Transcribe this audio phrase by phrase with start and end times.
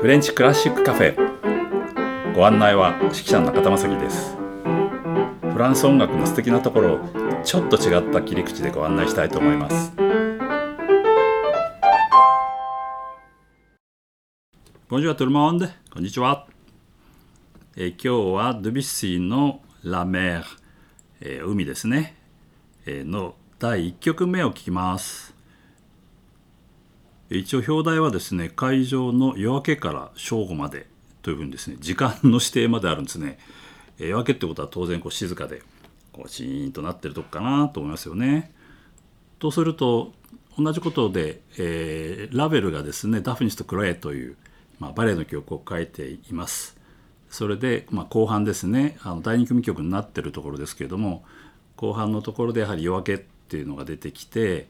[0.00, 2.32] フレンチクラシックカフェ。
[2.32, 4.36] ご案内は指揮者の中田正樹です。
[5.52, 7.00] フランス音楽の素敵なところを
[7.42, 9.92] ちょっと違った切り口でご案内したいと思います。
[14.88, 16.46] ボンジュアトルモンデこんにちは、
[17.76, 20.44] え今日はドビッシーのラメー、
[21.22, 22.14] えー、海ですね、
[22.86, 25.37] え、の第1曲目を聴きます。
[27.30, 30.86] 一応表題はですね会場の夜明けから正午まで
[31.22, 33.38] というふうにですね時間の指定まであるんですね。
[33.98, 35.62] 夜明けってことは当然こう静かで
[36.12, 38.52] こうシーンとなってるとこかなと思いますよね。
[39.38, 40.12] とすると
[40.58, 44.36] 同じことで、えー、ラベルがですね「ダフニスとクレイ」という、
[44.78, 46.76] まあ、バレエの曲を書いています。
[47.30, 51.24] それで、まあ、後半ですねあの第2組曲になってるところですけれども
[51.76, 54.66] 後半のところでやはり夜明けっていうのが出てきて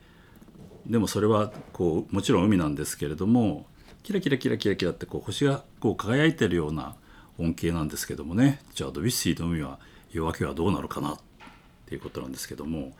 [0.88, 3.66] でもそれはこうもちろん海なんですけれども
[4.02, 6.96] キラキラキラキラキラってこう星がこう輝いてるような
[7.38, 9.78] 恩恵なんですけどもねじゃあドビュッシーの海は
[10.10, 11.18] 夜明けはどうなるかなっ
[11.86, 12.92] ていうことなんですけども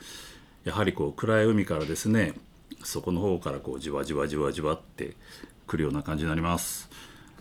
[0.64, 2.34] やはりこう暗い海からですね
[2.84, 5.16] そこの方からこうじわじわじわじわって
[5.66, 6.88] くるような感じになります。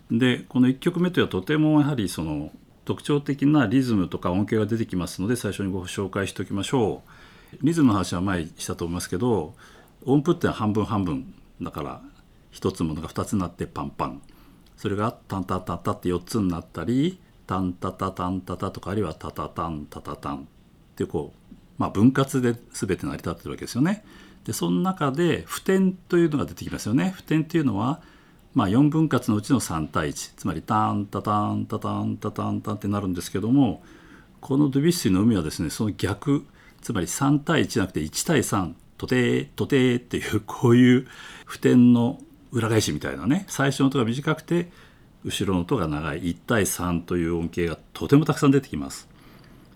[0.09, 2.51] でこの1曲目というのはとてもやはりその
[2.85, 7.57] 特徴的なリズムとか音形が出てきますので最初にご紹介しておきましょう。
[7.61, 9.53] リズムの話は前したと思いますけど
[10.05, 12.01] 音符って半分半分だから
[12.53, 14.21] 1つものが2つになってパンパン
[14.77, 20.39] それがタンタタタって4つになったりタンタタタンタタとかあるいはタタタンタタタンっ
[20.95, 24.03] てこう、まあ、分割で全て成り立ってるわけですよね。
[24.45, 27.11] でその中で普天というのが出てきますよね。
[27.15, 28.01] 普天というのは、
[28.53, 33.83] まあ、4分割のうちの3対1つまりタンタタンタタンタタンタンってなるんですけども
[34.41, 36.45] このドゥビッシーの海はですねその逆
[36.81, 41.07] つまり3対1じゃなくて1対3とてーとてーっていうこういう
[41.45, 42.19] 普天の
[42.51, 43.45] 裏返しみたいなね。
[43.47, 44.69] 最初の音が短くて
[45.23, 46.23] 後ろの音が長い。
[46.23, 49.07] 1対3という音形がとてもたくさん出てきます。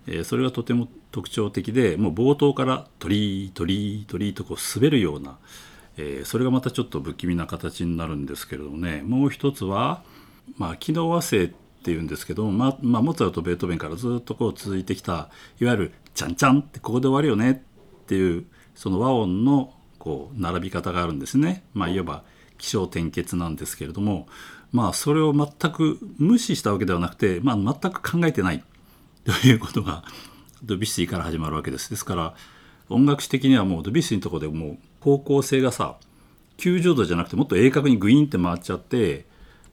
[0.08, 5.38] えー、それがとても特徴的でもう冒頭から「鳥居鳥居鳥居」とこう滑るような、
[5.98, 9.04] えー、それがまたちょっと不気味な形になるんですけれどもね。
[9.06, 10.04] もう一つは、
[10.58, 11.52] まあ、機能和声っ
[11.84, 15.30] ていうんですけども、まあ、まあ、モーツァルトベートーベンからずっとこう続いてきた
[15.60, 18.46] いわゆる「ちゃんちゃん」ってここで終わるよねっていう
[18.76, 21.64] その和音のこう並び方があるんですね。
[21.74, 22.24] まあ、いわば
[22.58, 24.28] 起承転結なんですけれども
[24.72, 28.64] まあそれを全く無視したわけではなくて、まあ、全く考えてない
[29.26, 30.04] ということが
[30.64, 31.90] ドビュッシーから始まるわけです。
[31.90, 32.34] ですから
[32.90, 35.98] 音楽史的にはもうドビュッシーのとこでもう方向性がさ
[36.58, 39.26] 90度じゃなくてもっと鋭角にグイーンって回っちゃって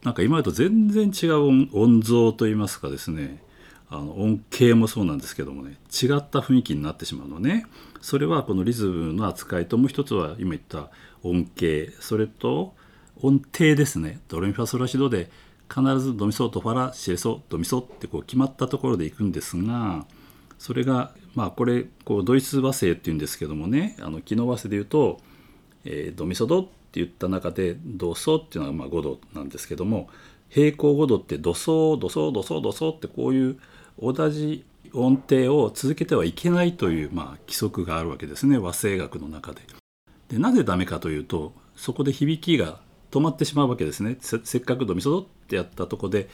[0.02, 3.42] なんか今までと全然違う音像といいますかですね
[3.90, 7.66] あの音形もそうなんですけどもね違った雰囲気になってしまうのね。
[8.00, 10.90] それはこのリズムの扱いともう一つは今言った
[11.22, 12.74] 音形それと
[13.20, 14.20] 音程ですね。
[14.28, 15.30] ドレミファソラシドで
[15.68, 20.06] 必ずドミソとファラシレソドミソってこう決まったところでいくんですが
[20.58, 25.20] それがまあこれこうドイツ和声っていうんですけどもねあの機能和声で言うと、
[25.84, 30.08] えー、ドミソドって言った中でドソっていうのはまあ5度なんですけども
[30.48, 33.58] 平行5度ってドソドソドソドソってこういう
[34.00, 39.60] 同じ音程を続けてはいけないという、まあ、規則があるわけですね和声楽の中で。
[40.28, 46.28] でなぜダメかというとそこで響きが止まってしまうわけですねせっかくドミソドってやったとこで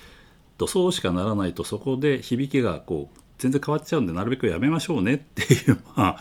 [0.59, 6.21] ドソしかならないとそこで響きがこう全然変わっちゃうんでなるべくやめましょうねっていう まあ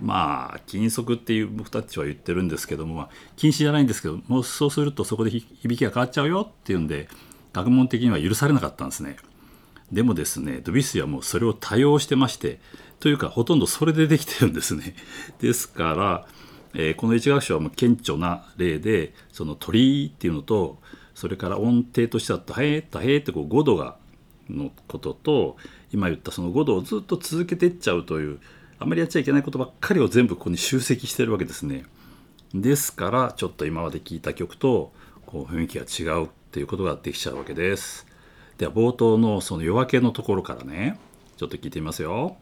[0.00, 7.08] まあ禁則っていう僕たちは言ってるんですけども、まあ、禁止じゃないんですけどもうそうするとそこで響きが変わっちゃうよっていうんで
[7.52, 9.16] 学問的には許されなかったんですね。
[9.92, 12.60] でもですねドビュッシーはもうそれを多用してまして
[13.00, 14.94] というかほとんどそれでできてるんですね。
[15.40, 16.28] ですから、
[16.74, 20.78] えー、この一楽章はもう顕著な例でその鳥っていうのと
[21.14, 23.96] それから音程としては「タヘタヘ」ってこう5度が
[24.50, 25.56] のことと
[25.92, 28.40] 今言ったその5度をずっと続けていっちゃうという
[28.78, 31.84] あまりやっちゃいけないことばっかりを全部ここに集積してるわけですね。
[32.54, 34.92] ですからちょっと今まで聴いた曲と
[35.26, 38.07] こう雰囲気が違うっていうことができちゃうわけです。
[38.58, 40.98] では冒頭のその夜明けのところからね
[41.36, 42.36] ちょっと聞いてみますよ。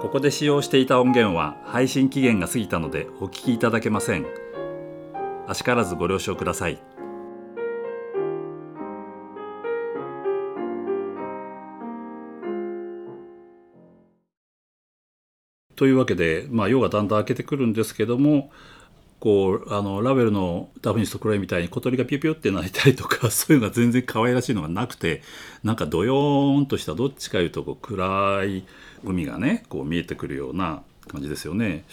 [0.00, 4.26] ここで使用していた音源は配信期限が過ぎたのでお聞きいただけません。
[5.46, 6.93] あしからずご了承ください。
[15.76, 18.50] というわけで、まあ、夜がだんだん明けてくるんですけども
[19.24, 25.22] こうあのラベルのダフニスとクロエみたいに小鳥がピュピュって鳴いたりとか そういうのが全然可愛らしいのがなくて
[25.62, 28.64] なんかドヨーンとしたどっちかいうとこう暗い
[29.02, 31.84] 海がねこう見えてくるような感じですよね。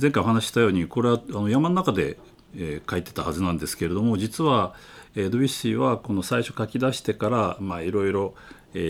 [0.00, 2.18] 前回お話したようにこれはあの山の中で、
[2.56, 4.74] えー、書いてたはずなんですけれども実は、
[5.14, 8.34] えー、ドゥビッシーはこの最初書き出してからいろいろ、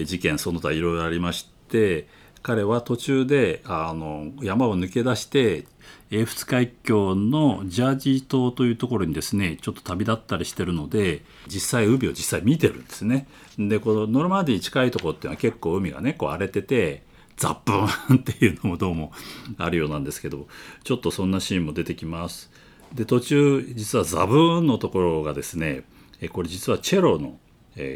[0.07, 2.07] 事件その他いろいろありまして
[2.45, 5.65] 彼は途中であの山を抜け出して
[6.11, 13.27] 英仏海峡のジャージー島というところにですねちょっと旅立ったりしてるので実際海を実際見てるんですね。
[13.59, 17.03] でこのノルマディに近いとこっていうのは結構海がねこう荒れてて
[17.39, 19.13] ザップンっていうのもどうも
[19.57, 20.47] あるようなんですけど
[20.83, 22.51] ちょっとそんなシーンも出てきます。
[22.93, 25.85] で途中実はザブーンのところがですね
[26.31, 27.39] これ実はチェロの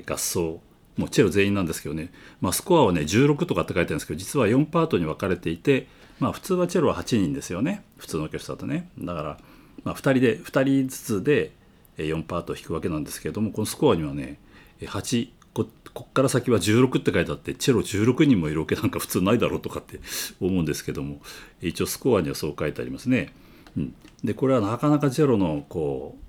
[0.07, 0.63] 合奏
[0.99, 5.87] もうチェロ全員なんですけどね、まあ、スコアはね16とかって書いてあるんですけど実は4パートに分かれていて、
[6.19, 7.85] まあ、普通はチェロは8人ですよね。
[7.97, 8.91] 普通のオーケストラとね。
[8.99, 9.39] だから、
[9.85, 11.53] まあ、2人で2人ずつで
[11.97, 14.39] 4パートを弾くわけなんですけれどもこのスコアにはね
[14.81, 20.01] 8ここっから先は16って書いてあってチェロ16人もいるわけなんか普通ないだろうとかって
[20.41, 21.21] 思うんですけども。
[21.61, 23.33] 一応スコアにはそう書いてありますね。
[23.77, 26.28] うん、でこれはなかなかチェロのこう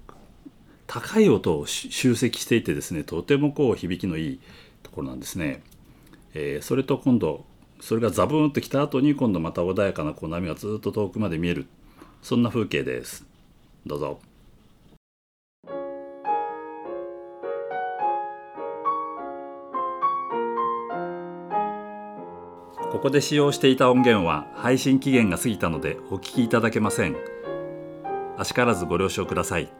[0.91, 4.39] 高い音を集積していてですねとてもこう響きのいい
[4.81, 5.62] ところなんですね。
[6.33, 7.45] えー、それと今度
[7.80, 11.68] それがザブーンときた後に今度また穏やかなこう波がずっと遠くまで見える
[12.24, 13.24] そんな風景です。
[13.86, 14.19] どうぞ。
[22.91, 27.15] ここで使用していた音源は配信期限が過ぎたのでお聞きいただけません。
[28.38, 29.78] あしからずご了承ください。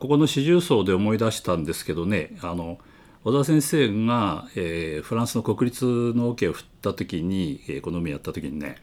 [0.00, 2.78] ここの四重奏で思い出したんですけどねあの
[3.24, 8.76] 小田先生が、えー、フランスの国立のオ、ケを振った時に、えー、この海やった時にね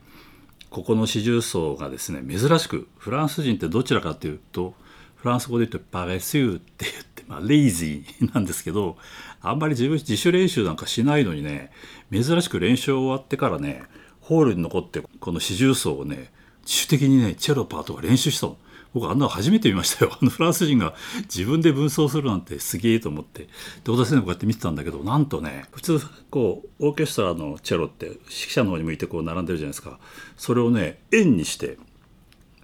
[0.71, 4.73] ここの四重奏がですね珍しくフランス人ってどちらかというと
[5.15, 8.97] フランス語で言うと「パレスュー」って言って、まあ、レイジーなんですけど
[9.41, 11.71] あんまり自分自主練習なんかしないのにね
[12.11, 13.83] 珍しく練習終わってからね
[14.21, 16.31] ホールに残ってこの四重奏をね
[16.61, 18.57] 自主的にねチェロパートが練習したの。
[18.93, 20.11] 僕あんなの初めて見ましたよ。
[20.19, 20.93] あのフランス人が
[21.23, 23.43] 自分で分奏するなんてすげえと思って。
[23.43, 23.49] で、
[23.85, 25.99] 小田先生もこうやって見てたんだけど、なんとね、普通、
[26.29, 29.99] こう、オーケストラのチェロって指揮者の方に向いてこう並んでるじゃないですか。
[30.35, 31.77] それをね、円にして、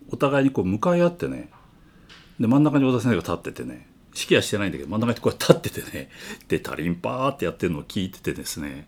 [0.10, 1.50] お互いにこう向かい合ってね、
[2.40, 6.10] で、真ん中に小田先生が立っててね、指揮はしてないんだけど、真ん中にこう立っててね、
[6.48, 8.88] で、タリンパーってやってるのを聞いててですね、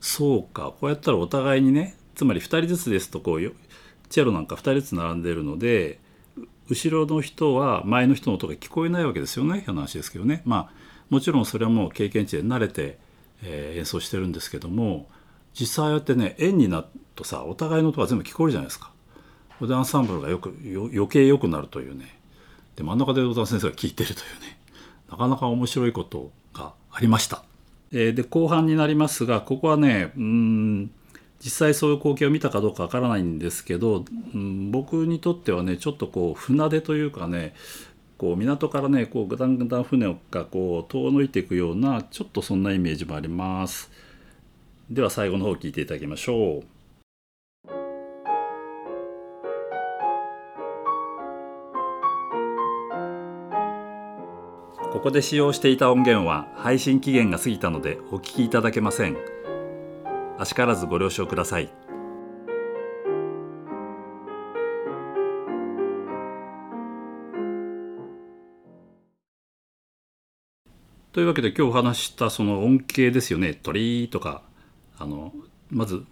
[0.00, 3.52] そうか、こうやったらお互いにね、つまり2人ずつですとこう、
[4.08, 6.00] チェロなんか2人ずつ並んでるので、
[6.68, 12.98] 後ろの人は前の人の音が聞こえないわけですよね話ですけどねまあもちろんそれはもう経験値で慣れて、
[13.42, 15.08] えー、演奏してるんですけども
[15.58, 18.90] 実際やってね円になるとさお互いの音が全部聞こえるじゃないですか。
[19.60, 20.54] でアンサンブルがよく
[20.92, 22.18] 余計良くなるというね
[22.74, 24.58] で真ん中で小田先生が聞いてるというね
[25.10, 27.42] なかなか面白いことがありました。
[27.92, 30.90] えー、で後半になりますがここはねうん
[31.42, 34.04] 実際そういう光景を見たかどうかわからないんですけど、
[34.34, 37.54] うん、僕にとってはねちょっとこう船出というかね
[38.18, 43.90] こう港からねこうぐだんぐだん船がこう遠のいていくようなちょっとそんなイメージもあります。
[44.90, 46.76] では最後の方聞いていただきましょう。
[54.92, 59.35] ここで使用していた音源は配信期限が過ぎたのでお聞きいただけません。
[60.38, 61.70] あしからずご了承ください。
[71.12, 74.42] というわけで今日お話したその音形ですよね「トリー」とか
[74.98, 75.32] あの
[75.70, 76.04] まず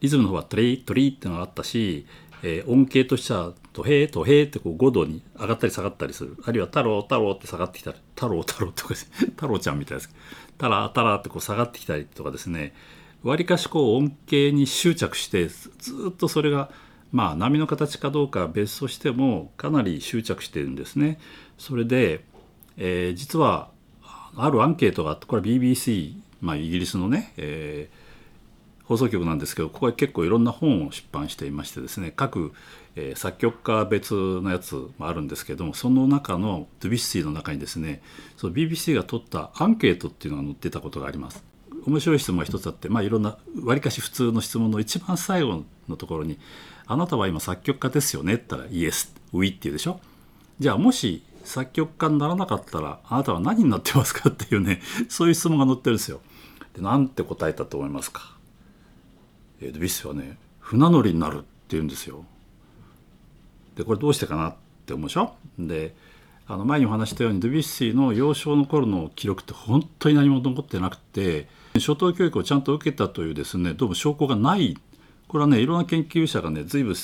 [0.00, 2.04] リズムの方は「トリートリー」ってのがあったし、
[2.42, 6.36] えー、音形としては「トヘートヘー」ってこう5度に上がったり下がったりする。
[6.44, 10.14] あるいは「太郎太郎」って下がってきたり「太郎太郎」とか太郎ちゃんみたいです
[10.58, 12.74] 「タラタラ」ってこう下がってきたりとかですね。
[13.22, 15.70] わりかしこう音形に執着してず
[16.10, 16.70] っとそれが
[17.12, 21.18] まあ波の形かどうかは別としてもかなり執着してるんですね。
[21.58, 22.24] それで、
[22.76, 23.70] えー、実は
[24.36, 32.52] あるアンケートがあってこれは BBC、まあ、イギリスのね、えー、放送局なんですけどここは結構いろんな本を出版していましてですね各、
[32.96, 38.02] えー、作曲家別のやつもあるんですけどもその中のドゥビッシーの中にですね
[38.36, 41.55] その BBC が取ったアンケートっていうのが載ってたことがあります。
[41.86, 46.38] 面白い質問が一つあって、まあ、いろんなわりかし普通の質問の一番最後のところに
[46.86, 50.00] 「あなたは今作曲家ですよね?」って言ったら「イエス」「ウィ」って言うでしょ？
[50.58, 54.30] じゃあもし作曲家にならなかったらあなたは何になってますか？
[54.30, 56.20] っていうねそういう質問が載ってるんですよ。
[56.74, 58.36] でなんて答えたと思いますか？
[59.60, 62.24] えー、ビスはね船乗りになるって言うんですよ。
[63.76, 64.54] でこれどうしてかなっ
[64.86, 65.34] て思うでしょ？
[65.58, 65.94] で
[66.48, 71.48] あの前にお話したようにドビュッシーの幼少の頃の記録って本当に何も残ってなくて
[71.80, 74.76] 初等教育をちゃんと受けたというですねどうも証拠がない
[75.28, 76.94] これはねいろんな研究者がね随分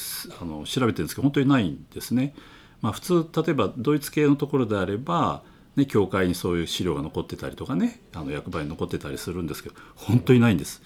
[0.41, 2.35] あの調べてるんですけど本当にないんですね。
[2.81, 5.43] まあ、普通例えばドイツ系のところであれば、
[5.77, 10.83] ね、教会にそういう資料が残ってたりとかねあの役場に残ってたりするんですけど本当にないんです。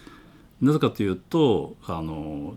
[0.60, 2.54] なぜかというとあの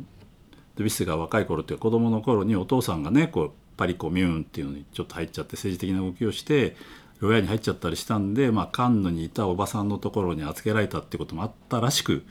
[0.76, 6.76] ドゥビッシーが若い頃っていう子供の頃にお父さんがねこうパリコミューンっていうのにちょっと入っちゃって政治的な動きをして
[7.22, 12.24] 親に入っちゃったりしたんで、まあ、カンヌにいたおばさんのところに預けられたってこともあったらしく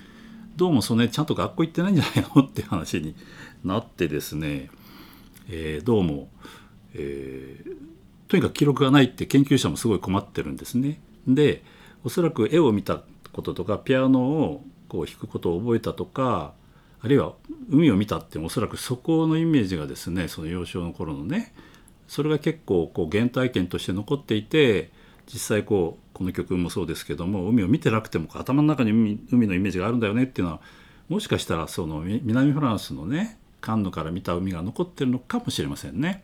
[0.56, 3.14] どうもそのねちゃんと学校行ってないんじゃないのって話に
[3.64, 4.70] なってですね、
[5.48, 6.28] えー、どうも、
[6.94, 7.76] えー、
[8.28, 11.00] とにかく記録がないって研究者もすごい困ってるんですね。
[11.26, 11.62] で
[12.02, 13.02] おそらく絵を見た
[13.32, 16.54] こととかピアノをこう弾くことを覚えたとか
[17.00, 17.34] あるいは
[17.70, 21.54] 海を見たっておそらくそこのイメージがですねその幼少の頃のね
[22.08, 24.90] それが結構こう原体験として残っていて
[25.32, 30.60] 実際こうこの曲もそうですけども海を見てなくても頭の中に海海のイメージがあるんだよねっていうのは
[31.08, 36.22] もしかしたらその南フランスのねカンヌから見た海が残ってるのかもしれませんね。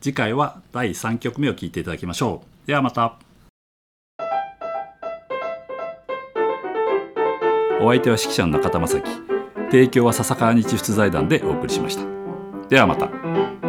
[0.00, 2.66] 次回は第3曲目を聴いていただきましょう。
[2.66, 3.18] ではまた。
[7.82, 9.10] お相手は指揮者の中田正樹。
[9.70, 12.04] 提供は笹川日出財団でお送りしました。
[12.68, 13.59] ではまた。